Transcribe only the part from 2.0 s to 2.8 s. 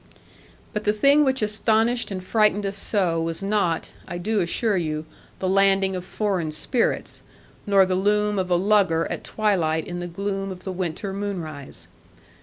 and frightened us